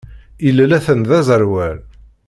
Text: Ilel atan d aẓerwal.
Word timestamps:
Ilel 0.47 0.71
atan 0.77 1.01
d 1.07 1.11
aẓerwal. 1.19 1.77